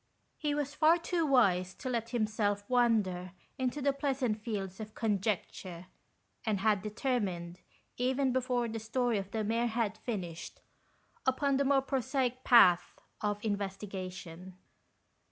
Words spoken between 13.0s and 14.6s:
of investigation.